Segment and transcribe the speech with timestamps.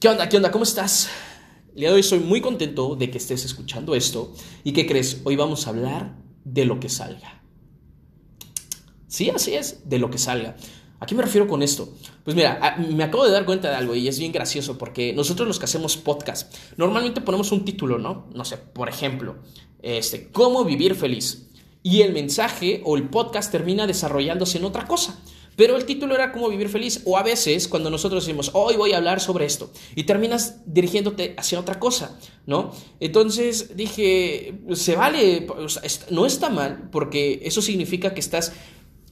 [0.00, 0.30] ¿Qué onda?
[0.30, 0.50] ¿Qué onda?
[0.50, 1.10] ¿Cómo estás?
[1.74, 4.32] El día de hoy soy muy contento de que estés escuchando esto.
[4.64, 5.20] ¿Y qué crees?
[5.24, 7.42] Hoy vamos a hablar de lo que salga.
[9.08, 10.56] Sí, así es, de lo que salga.
[11.00, 11.92] ¿A qué me refiero con esto?
[12.24, 15.46] Pues mira, me acabo de dar cuenta de algo y es bien gracioso porque nosotros
[15.46, 18.26] los que hacemos podcast, normalmente ponemos un título, ¿no?
[18.32, 19.36] No sé, por ejemplo,
[19.82, 21.50] este, ¿cómo vivir feliz?
[21.82, 25.20] Y el mensaje o el podcast termina desarrollándose en otra cosa.
[25.56, 27.02] Pero el título era cómo vivir feliz.
[27.04, 29.70] O a veces cuando nosotros decimos, hoy voy a hablar sobre esto.
[29.94, 32.72] Y terminas dirigiéndote hacia otra cosa, ¿no?
[32.98, 35.46] Entonces dije, se vale,
[36.10, 38.52] no está mal, porque eso significa que estás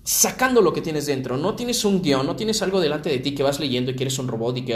[0.09, 1.37] sacando lo que tienes dentro.
[1.37, 4.05] No tienes un guion, no tienes algo delante de ti que vas leyendo y que
[4.05, 4.74] eres un robot y que...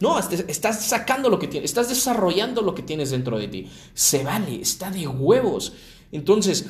[0.00, 3.68] No, estás sacando lo que tienes, estás desarrollando lo que tienes dentro de ti.
[3.94, 5.74] Se vale, está de huevos.
[6.10, 6.66] Entonces,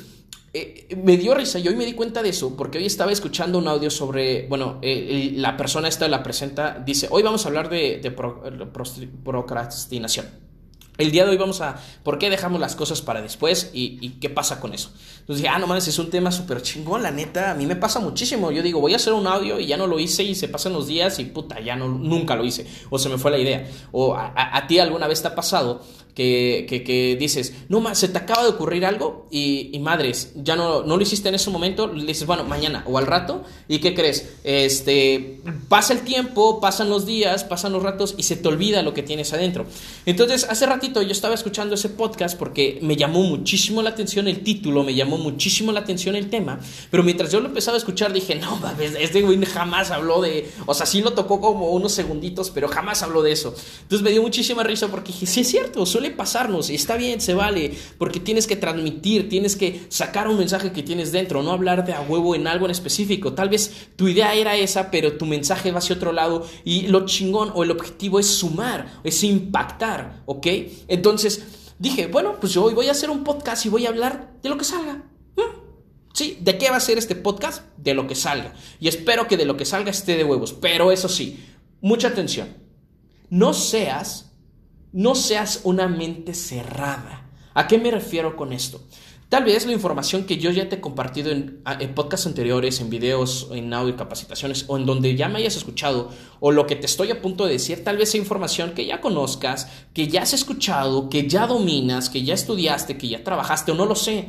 [0.54, 3.58] eh, me dio risa y hoy me di cuenta de eso porque hoy estaba escuchando
[3.58, 8.14] un audio sobre, bueno, la persona esta la presenta, dice, hoy vamos a hablar de,
[9.24, 10.26] procrastinación.
[10.98, 14.28] El día de hoy vamos a, ¿por qué dejamos las cosas para después y, qué
[14.28, 14.92] pasa con eso?
[15.20, 17.76] Entonces dije, ah, no mames, es un tema súper chingón, la neta, a mí me
[17.76, 18.52] pasa muchísimo.
[18.52, 20.74] Yo digo, voy a hacer un audio y ya no lo hice y se pasan
[20.74, 22.66] los días y puta, ya no, nunca lo hice.
[22.90, 23.66] O se me fue la idea.
[23.90, 25.80] O a ti alguna vez te ha pasado
[26.14, 30.96] que, que, dices, no, se te acaba de ocurrir algo y, madres, ya no, no
[30.96, 34.28] lo hiciste en ese momento, le dices, bueno, mañana o al rato, ¿y qué crees?
[34.44, 38.94] Este, pasa el tiempo, pasan los días, pasan los ratos y se te olvida lo
[38.94, 39.66] que tienes adentro.
[40.06, 44.40] Entonces, hace ratito yo estaba escuchando ese podcast porque me llamó muchísimo la atención el
[44.40, 48.12] título, me llamó muchísimo la atención el tema, pero mientras yo lo empezaba a escuchar
[48.12, 48.60] dije, no,
[48.98, 53.02] este güey jamás habló de, o sea, sí lo tocó como unos segunditos, pero jamás
[53.02, 53.54] habló de eso.
[53.82, 57.34] Entonces me dio muchísima risa porque dije, sí es cierto, pasarnos y está bien, se
[57.34, 61.84] vale, porque tienes que transmitir, tienes que sacar un mensaje que tienes dentro, no hablar
[61.84, 63.32] de a huevo en algo en específico.
[63.34, 67.06] Tal vez tu idea era esa, pero tu mensaje va hacia otro lado y lo
[67.06, 70.46] chingón o el objetivo es sumar, es impactar, ¿ok?
[70.88, 71.42] Entonces
[71.78, 74.48] dije, bueno, pues yo hoy voy a hacer un podcast y voy a hablar de
[74.48, 75.04] lo que salga.
[75.36, 75.62] ¿Mm?
[76.14, 77.64] Sí, ¿de qué va a ser este podcast?
[77.76, 78.54] De lo que salga.
[78.78, 80.52] Y espero que de lo que salga esté de huevos.
[80.52, 81.44] Pero eso sí,
[81.80, 82.48] mucha atención.
[83.30, 84.31] No seas
[84.92, 87.28] no seas una mente cerrada.
[87.54, 88.80] ¿A qué me refiero con esto?
[89.32, 91.62] Tal vez la información que yo ya te he compartido en,
[91.94, 96.52] podcasts anteriores, en videos, en audio capacitaciones o en donde ya me hayas escuchado o
[96.52, 99.68] lo que te estoy a punto de decir, tal vez sea información que ya conozcas,
[99.94, 103.86] que ya has escuchado, que ya dominas, que ya estudiaste, que ya trabajaste o no
[103.86, 104.28] lo sé.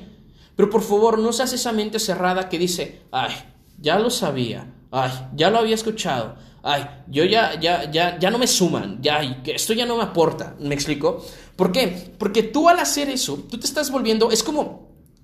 [0.55, 3.33] Pero por favor, no seas esa mente cerrada que dice, ay,
[3.79, 8.37] ya lo sabía, ay, ya lo había escuchado, ay, yo ya, ya, ya, ya no
[8.37, 11.23] me suman, ya, esto ya no me aporta, ¿me explico?
[11.55, 12.13] ¿Por qué?
[12.17, 14.82] Porque tú al hacer eso, tú te estás volviendo, es como,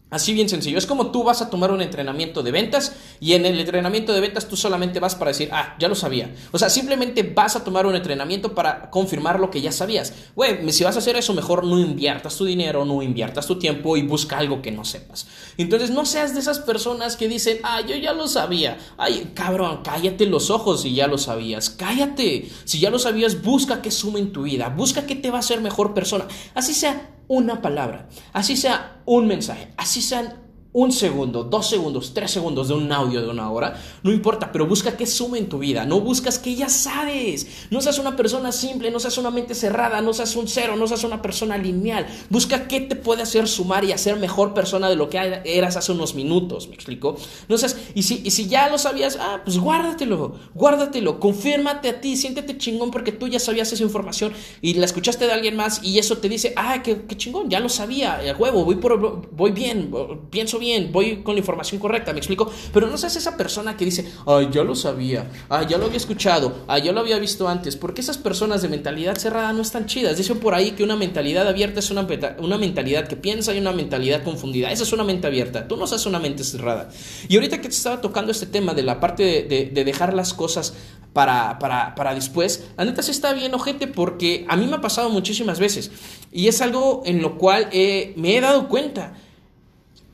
[0.09, 0.77] Así bien sencillo.
[0.77, 4.19] Es como tú vas a tomar un entrenamiento de ventas y en el entrenamiento de
[4.19, 6.33] ventas tú solamente vas para decir, ah, ya lo sabía.
[6.51, 10.13] O sea, simplemente vas a tomar un entrenamiento para confirmar lo que ya sabías.
[10.35, 13.97] Güey, si vas a hacer eso, mejor no inviertas tu dinero, no inviertas tu tiempo
[13.97, 15.27] y busca algo que no sepas.
[15.57, 18.79] Entonces, no seas de esas personas que dicen, ah, yo ya lo sabía.
[18.97, 21.69] Ay, cabrón, cállate los ojos si ya lo sabías.
[21.69, 22.49] Cállate.
[22.65, 24.69] Si ya lo sabías, busca que sume en tu vida.
[24.69, 26.25] Busca que te va a hacer mejor persona.
[26.55, 30.48] Así sea una palabra, así sea un mensaje, así sean
[30.79, 34.65] un segundo, dos segundos, tres segundos de un audio de una hora, no importa, pero
[34.65, 38.53] busca que sume en tu vida, no buscas que ya sabes, no seas una persona
[38.53, 42.07] simple, no seas una mente cerrada, no seas un cero, no seas una persona lineal,
[42.29, 45.91] busca qué te puede hacer sumar y hacer mejor persona de lo que eras hace
[45.91, 47.17] unos minutos, ¿me explico?
[47.49, 51.99] No seas, y si, y si ya lo sabías, ah, pues guárdatelo, guárdatelo, confírmate a
[51.99, 54.31] ti, siéntete chingón porque tú ya sabías esa información
[54.61, 57.67] y la escuchaste de alguien más y eso te dice, ah, qué, chingón, ya lo
[57.67, 59.91] sabía, el huevo, voy, por, voy bien,
[60.29, 62.51] pienso bien, voy con la información correcta, me explico.
[62.73, 65.97] Pero no seas esa persona que dice, ay, ya lo sabía, ay, ya lo había
[65.97, 67.75] escuchado, ay, ya lo había visto antes.
[67.75, 70.17] Porque esas personas de mentalidad cerrada no están chidas.
[70.17, 72.07] Dicen por ahí que una mentalidad abierta es una,
[72.39, 74.71] una mentalidad que piensa y una mentalidad confundida.
[74.71, 75.67] Esa es una mente abierta.
[75.67, 76.89] Tú no seas una mente cerrada.
[77.27, 80.73] Y ahorita que te estaba tocando este tema de la parte de, dejar las cosas
[81.13, 84.81] para, para, para, después, la neta sí está bien, ojete, porque a mí me ha
[84.81, 85.91] pasado muchísimas veces.
[86.31, 89.13] Y es algo en lo cual me he dado cuenta.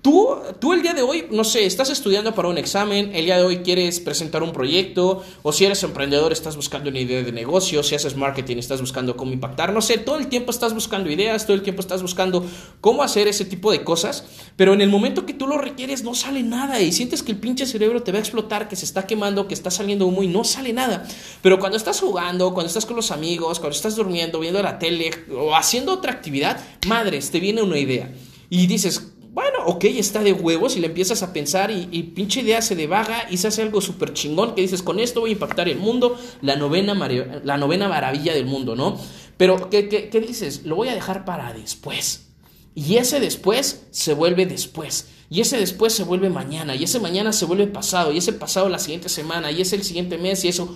[0.06, 3.40] Tú, tú el día de hoy, no sé, estás estudiando para un examen, el día
[3.40, 7.31] de hoy quieres presentar un proyecto, o si eres emprendedor estás buscando una idea de
[7.31, 11.10] negocio, si haces marketing estás buscando cómo impactar, no sé, todo el tiempo estás buscando
[11.10, 12.46] ideas, todo el tiempo estás buscando
[12.81, 14.25] cómo hacer ese tipo de cosas,
[14.56, 17.40] pero en el momento que tú lo requieres no sale nada y sientes que el
[17.40, 20.28] pinche cerebro te va a explotar, que se está quemando, que está saliendo humo y
[20.28, 21.07] no sale nada.
[21.42, 25.10] Pero cuando estás jugando, cuando estás con los amigos, cuando estás durmiendo, viendo la tele
[25.36, 28.12] o haciendo otra actividad, madres, te viene una idea
[28.50, 32.40] y dices, bueno, ok, está de huevos y le empiezas a pensar y, y pinche
[32.40, 35.34] idea se devaga y se hace algo súper chingón que dices, con esto voy a
[35.34, 36.96] impactar el mundo, la novena,
[37.44, 38.98] la novena maravilla del mundo, ¿no?
[39.36, 40.64] Pero, ¿qué, qué, qué dices?
[40.64, 42.30] Lo voy a dejar para después.
[42.76, 45.10] Y ese después se vuelve después.
[45.30, 46.74] Y ese después se vuelve mañana.
[46.74, 48.14] Y ese mañana se vuelve pasado.
[48.14, 49.52] Y ese pasado la siguiente semana.
[49.52, 50.46] Y ese el siguiente mes.
[50.46, 50.74] Y eso.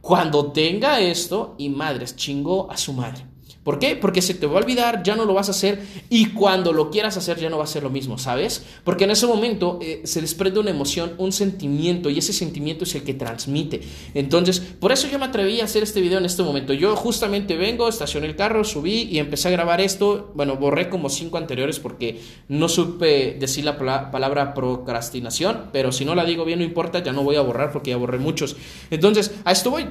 [0.00, 3.29] Cuando tenga esto, y madres, chingó a su madre.
[3.62, 3.94] ¿Por qué?
[3.94, 6.90] Porque se te va a olvidar, ya no lo vas a hacer y cuando lo
[6.90, 8.64] quieras hacer ya no va a ser lo mismo, ¿sabes?
[8.84, 12.94] Porque en ese momento eh, se desprende una emoción, un sentimiento y ese sentimiento es
[12.94, 13.82] el que transmite.
[14.14, 16.72] Entonces, por eso yo me atreví a hacer este video en este momento.
[16.72, 20.32] Yo justamente vengo, estacioné el carro, subí y empecé a grabar esto.
[20.34, 22.18] Bueno, borré como cinco anteriores porque
[22.48, 23.76] no supe decir la
[24.10, 27.72] palabra procrastinación, pero si no la digo bien no importa, ya no voy a borrar
[27.72, 28.56] porque ya borré muchos.
[28.90, 29.86] Entonces, a esto voy.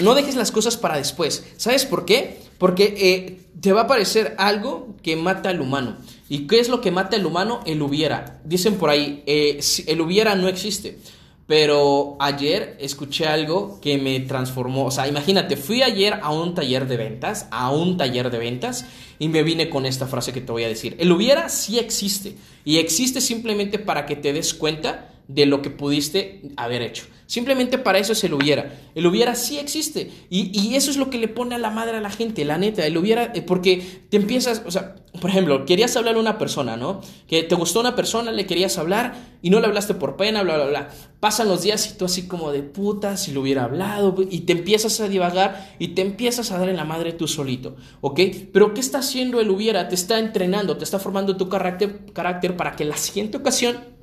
[0.00, 1.44] No dejes las cosas para después.
[1.56, 2.40] ¿Sabes por qué?
[2.58, 5.96] Porque eh, te va a aparecer algo que mata al humano.
[6.28, 7.60] ¿Y qué es lo que mata al humano?
[7.64, 8.40] El hubiera.
[8.44, 10.98] Dicen por ahí, eh, el hubiera no existe.
[11.46, 14.86] Pero ayer escuché algo que me transformó.
[14.86, 18.86] O sea, imagínate, fui ayer a un taller de ventas, a un taller de ventas,
[19.18, 20.96] y me vine con esta frase que te voy a decir.
[20.98, 22.34] El hubiera sí existe.
[22.64, 27.06] Y existe simplemente para que te des cuenta de lo que pudiste haber hecho.
[27.26, 28.74] Simplemente para eso es el hubiera.
[28.94, 30.10] El hubiera sí existe.
[30.28, 32.86] Y, eso es lo que le pone a la madre a la gente, la neta.
[32.86, 36.76] El hubiera, eh, porque te empiezas, o sea, por ejemplo, querías hablar a una persona,
[36.76, 37.00] ¿no?
[37.26, 40.56] Que te gustó una persona, le querías hablar y no le hablaste por pena, bla,
[40.56, 40.88] bla, bla.
[41.20, 44.52] Pasan los días y tú así como de puta, si lo hubiera hablado, y te
[44.52, 48.20] empiezas a divagar y te empiezas a dar en la madre tú solito, ¿ok?
[48.52, 49.88] Pero ¿qué está haciendo el hubiera?
[49.88, 53.93] Te está entrenando, te está formando tu carácter, carácter para que la siguiente ocasión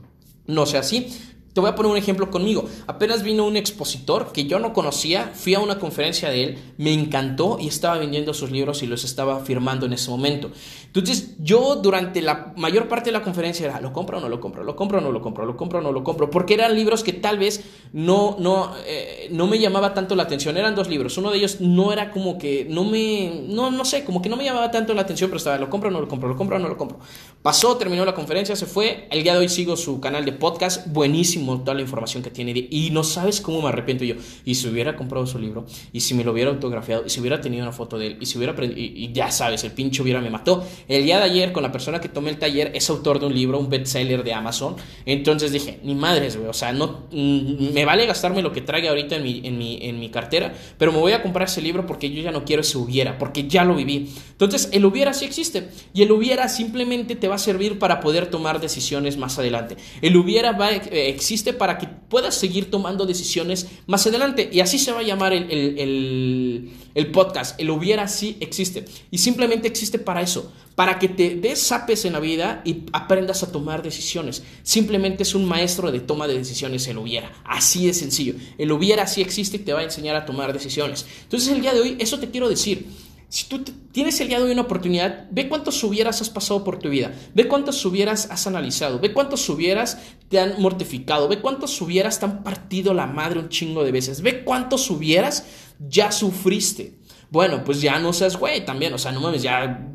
[0.48, 1.08] no sea así.
[1.54, 2.64] Te voy a poner un ejemplo conmigo.
[2.88, 6.94] Apenas vino un expositor que yo no conocía, fui a una conferencia de él, me
[6.94, 10.52] encantó y estaba vendiendo sus libros y los estaba firmando en ese momento.
[10.86, 14.40] Entonces yo durante la mayor parte de la conferencia era, ¿lo compro o no lo
[14.40, 14.64] compro?
[14.64, 15.46] ¿Lo compro o no lo compro?
[15.46, 16.30] ¿Lo compro o no lo compro?
[16.30, 20.56] Porque eran libros que tal vez no, no, eh, no me llamaba tanto la atención.
[20.56, 21.18] Eran dos libros.
[21.18, 24.38] Uno de ellos no era como que, no me, no, no sé, como que no
[24.38, 26.30] me llamaba tanto la atención, pero estaba, ¿lo compro o no lo compro?
[26.30, 27.00] ¿Lo compro o no lo compro?
[27.42, 29.08] Pasó, terminó la conferencia, se fue.
[29.10, 32.68] El día de hoy sigo su canal de podcast, buenísimo toda la información que tiene
[32.70, 34.14] y no sabes cómo me arrepiento yo.
[34.46, 37.42] Y si hubiera comprado su libro, y si me lo hubiera autografiado, y si hubiera
[37.42, 40.30] tenido una foto de él, y si hubiera y, ya sabes, el pinche hubiera me
[40.30, 40.64] mató.
[40.88, 43.34] El día de ayer, con la persona que tomé el taller, es autor de un
[43.34, 44.76] libro, un bestseller de Amazon.
[45.08, 48.90] Entonces dije, ni madres, güey, o sea, no, mm, me vale gastarme lo que traiga
[48.90, 51.88] ahorita en mi, en, mi, en mi cartera, pero me voy a comprar ese libro
[51.88, 54.12] porque yo ya no quiero ese hubiera, porque ya lo viví.
[54.30, 58.28] Entonces, el hubiera sí existe, y el hubiera simplemente te va a servir para poder
[58.28, 59.78] tomar decisiones más adelante.
[60.02, 64.50] El hubiera eh, existe para que puedas seguir tomando decisiones más adelante.
[64.52, 66.72] Y así se va a llamar el,
[67.12, 67.60] podcast.
[67.60, 68.86] El hubiera sí existe.
[69.10, 70.52] Y simplemente existe para eso.
[70.76, 74.44] Para que te desapes en la vida y aprendas a tomar decisiones.
[74.64, 77.32] Simplemente es un maestro de toma de decisiones el hubiera.
[77.44, 78.36] Así de sencillo.
[78.58, 81.06] El hubiera sí existe y te va a enseñar a tomar decisiones.
[81.24, 82.86] Entonces el día de hoy, eso te quiero decir.
[83.32, 83.64] Si tú
[83.94, 87.14] tienes el día de hoy una oportunidad, ve cuántos hubieras has pasado por tu vida,
[87.34, 92.26] ve cuántos hubieras has analizado, ve cuántos hubieras te han mortificado, ve cuántos hubieras te
[92.26, 95.46] han partido la madre un chingo de veces, ve cuántos hubieras
[95.80, 97.00] ya sufriste.
[97.30, 99.94] Bueno, pues ya no seas güey también, o sea, no mames, ya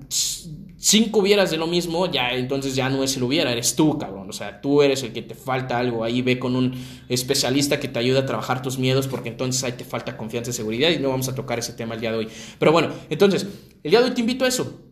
[0.87, 4.31] cinco hubieras de lo mismo, ya entonces ya no es el hubiera, eres tú, cabrón.
[4.31, 6.05] O sea, tú eres el que te falta algo.
[6.05, 6.75] Ahí ve con un
[7.09, 10.55] especialista que te ayuda a trabajar tus miedos, porque entonces ahí te falta confianza y
[10.55, 10.91] seguridad.
[10.91, 12.29] Y no vamos a tocar ese tema el día de hoy.
[12.61, 13.47] Pero bueno, entonces,
[13.83, 14.83] el día de hoy te invito a eso.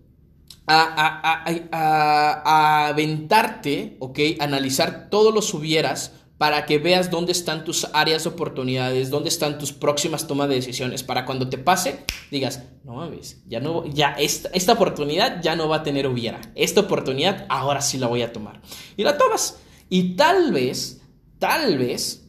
[0.67, 4.19] A, a, a, a aventarte, ¿ok?
[4.41, 9.59] Analizar todos los hubieras para que veas dónde están tus áreas de oportunidades, dónde están
[9.59, 14.13] tus próximas tomas de decisiones, para cuando te pase, digas, no mames, ya no, ya
[14.13, 18.23] esta, esta oportunidad ya no va a tener hubiera, esta oportunidad ahora sí la voy
[18.23, 18.61] a tomar.
[18.97, 19.61] Y la tomas.
[19.89, 21.03] Y tal vez,
[21.39, 22.29] tal vez,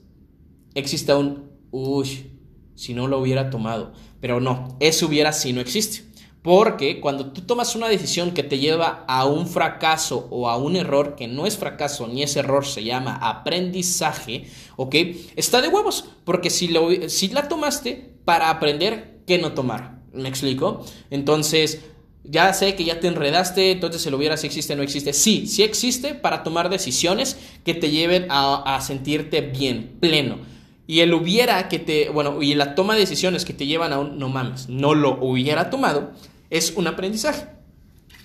[0.75, 2.39] exista un, uy,
[2.75, 6.04] si no lo hubiera tomado, pero no, eso hubiera si no existe.
[6.45, 10.75] Porque cuando tú tomas una decisión que te lleva a un fracaso o a un
[10.75, 14.93] error, que no es fracaso ni es error, se llama aprendizaje, ¿ok?
[15.35, 20.03] Está de huevos, porque si, lo, si la tomaste para aprender, ¿qué no tomar?
[20.13, 20.85] ¿Me explico?
[21.09, 21.81] Entonces,
[22.23, 25.13] ya sé que ya te enredaste, entonces el hubiera si existe o no existe.
[25.13, 30.37] Sí, sí existe para tomar decisiones que te lleven a, a sentirte bien, pleno.
[30.85, 33.97] Y el hubiera que te, bueno, y la toma de decisiones que te llevan a
[33.97, 36.11] un, no mames, no lo hubiera tomado,
[36.57, 37.47] es un aprendizaje.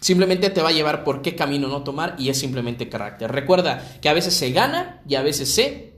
[0.01, 3.31] Simplemente te va a llevar por qué camino no tomar y es simplemente carácter.
[3.31, 5.93] Recuerda que a veces se gana y a veces se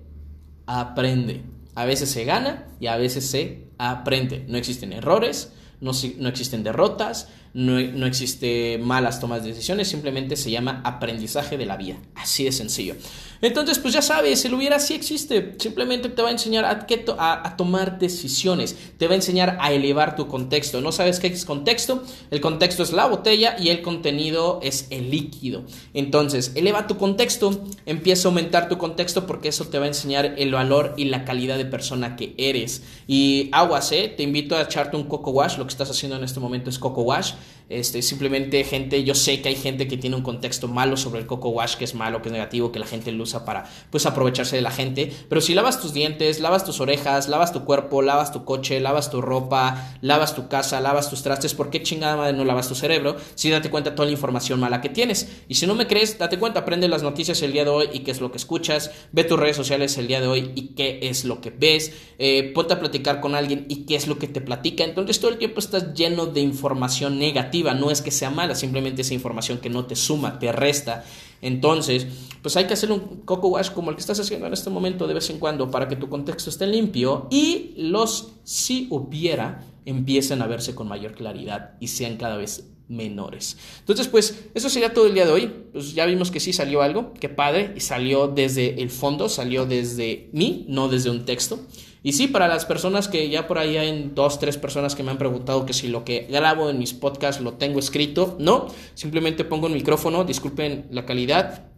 [0.67, 1.43] aprende.
[1.75, 4.45] A veces se gana y a veces se aprende.
[4.49, 10.37] No existen errores, no, no existen derrotas, no, no existe malas tomas de decisiones, simplemente
[10.37, 11.97] se llama aprendizaje de la vida.
[12.15, 12.95] Así de sencillo.
[13.43, 15.57] Entonces, pues ya sabes, el hubiera sí existe.
[15.59, 16.87] Simplemente te va a enseñar a,
[17.19, 18.77] a, a, tomar decisiones.
[18.99, 20.81] Te va a enseñar a elevar tu contexto.
[20.81, 22.05] ¿No sabes qué es contexto?
[22.31, 25.65] El contexto es la botella y el contenido es el líquido.
[25.93, 30.37] Entonces, eleva tu contexto, empieza a aumentar tu contexto porque eso te va a enseñar
[30.39, 32.85] el valor y la calidad de persona que eres.
[33.09, 34.15] Y aguas, ¿eh?
[34.17, 35.59] Te invito a echarte un coco wash.
[35.59, 37.33] Lo que estás haciendo en este momento es coco wash.
[37.73, 41.27] Este, simplemente gente, yo sé que hay gente que tiene un contexto malo sobre el
[41.27, 44.05] coco wash, que es malo, que es negativo, que la gente lo usa para pues
[44.05, 45.11] aprovecharse de la gente.
[45.29, 49.11] Pero si lavas tus dientes, lavas tus orejas, lavas tu cuerpo, lavas tu coche, lavas
[49.11, 52.75] tu ropa, lavas tu casa, lavas tus trastes, ¿por qué chingada madre no lavas tu
[52.75, 53.17] cerebro?
[53.37, 55.43] Si date cuenta toda la información mala que tienes.
[55.49, 58.01] Y si no me crees, date cuenta, aprende las noticias el día de hoy y
[58.01, 61.01] qué es lo que escuchas, ve tus redes sociales el día de hoy y qué
[61.05, 64.29] es lo que ves, eh, ponte a platicar con alguien y qué es lo que
[64.29, 64.85] te platica.
[64.85, 67.32] Entonces todo el tiempo estás lleno de información negativa
[67.75, 71.05] no es que sea mala, simplemente esa información que no te suma, te resta.
[71.41, 72.07] Entonces,
[72.41, 75.07] pues hay que hacer un coco wash como el que estás haciendo en este momento
[75.07, 80.43] de vez en cuando para que tu contexto esté limpio y los si hubiera empiecen
[80.43, 83.57] a verse con mayor claridad y sean cada vez menores.
[83.81, 85.53] Entonces, pues eso sería todo el día de hoy.
[85.73, 89.65] Pues ya vimos que sí salió algo, que padre, y salió desde el fondo, salió
[89.67, 91.61] desde mí, no desde un texto.
[92.05, 95.13] Y sí, para las personas que ya por ahí hay dos, tres personas que me
[95.13, 99.45] han preguntado que si lo que grabo en mis podcasts lo tengo escrito, no, simplemente
[99.45, 101.72] pongo un micrófono, disculpen la calidad,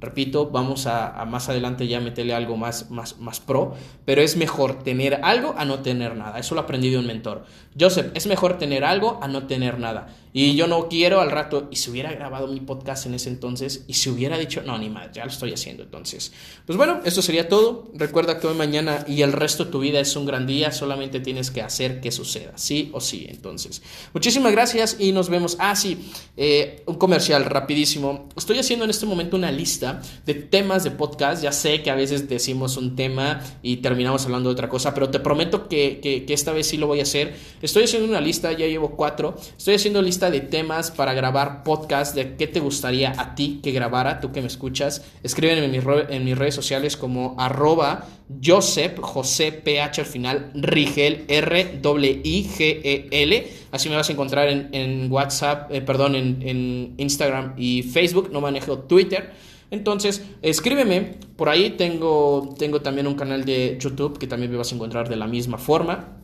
[0.00, 3.74] Repito, vamos a, más adelante ya meterle algo más, más, más pro,
[4.04, 6.38] pero es mejor tener algo a no tener nada.
[6.38, 7.44] Eso lo aprendí de un mentor.
[7.78, 10.14] Joseph, es mejor tener algo a no tener nada.
[10.32, 13.84] Y yo no quiero al rato, y si hubiera grabado mi podcast en ese entonces,
[13.88, 16.32] y si hubiera dicho, no, ni más, ya lo estoy haciendo entonces.
[16.66, 17.90] Pues bueno, eso sería todo.
[17.94, 21.20] Recuerda que hoy, mañana y el resto de tu vida es un gran día, solamente
[21.20, 23.26] tienes que hacer que suceda, sí o sí.
[23.28, 25.56] Entonces, muchísimas gracias y nos vemos.
[25.58, 28.28] Ah, sí, eh, un comercial rapidísimo.
[28.36, 29.87] Estoy haciendo en este momento una lista
[30.26, 31.42] de temas de podcast.
[31.42, 35.10] Ya sé que a veces decimos un tema y terminamos hablando de otra cosa, pero
[35.10, 37.34] te prometo que, que, esta vez sí lo voy a hacer.
[37.62, 39.36] Estoy haciendo una lista, ya llevo cuatro.
[39.56, 43.72] Estoy haciendo lista de temas para grabar podcast, de qué te gustaría a ti que
[43.72, 45.04] grabara, tú que me escuchas.
[45.22, 48.06] Escríbeme en mis, en redes sociales como arroba
[48.42, 51.80] Joseph, José PH al final, Rigel, R
[52.24, 53.52] I G E L.
[53.70, 58.30] Así me vas a encontrar en, WhatsApp, eh, perdón, en, en Instagram y Facebook.
[58.32, 59.32] No manejo Twitter.
[59.70, 61.18] Entonces, escríbeme.
[61.36, 65.08] Por ahí tengo, tengo también un canal de YouTube que también me vas a encontrar
[65.08, 66.18] de la misma forma.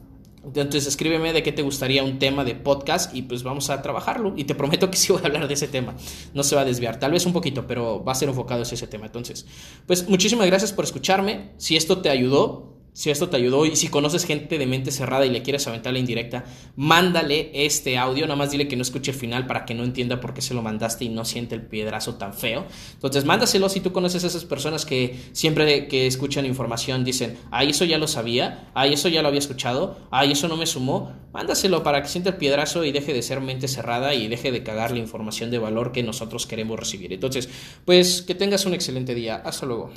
[0.45, 4.35] Entonces escríbeme de qué te gustaría un tema de podcast y pues vamos a trabajarlo.
[4.37, 5.95] Y te prometo que sí voy a hablar de ese tema.
[6.35, 8.73] No se va a desviar, tal vez un poquito, pero va a ser enfocado en
[8.73, 9.07] ese tema.
[9.07, 9.47] Entonces,
[9.87, 11.53] pues muchísimas gracias por escucharme.
[11.57, 15.27] Si esto te ayudó, si esto te ayudó y si conoces gente de mente cerrada
[15.27, 16.45] y le quieres aventar la indirecta,
[16.77, 20.21] mándale este audio, nada más dile que no escuche el final para que no entienda
[20.21, 22.65] por qué se lo mandaste y no siente el piedrazo tan feo.
[22.95, 27.71] Entonces, mándaselo si tú conoces a esas personas que siempre que escuchan información dicen, ay,
[27.71, 31.13] eso ya lo sabía, ay, eso ya lo había escuchado, ay, eso no me sumó.
[31.33, 34.63] Mándaselo para que sienta el piedrazo y deje de ser mente cerrada y deje de
[34.63, 37.13] cagar la información de valor que nosotros queremos recibir.
[37.13, 37.49] Entonces,
[37.85, 39.43] pues que tengas un excelente día.
[39.45, 39.91] Hasta luego.